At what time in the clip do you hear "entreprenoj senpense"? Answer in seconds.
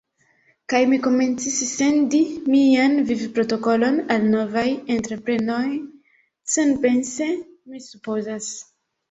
4.95-7.31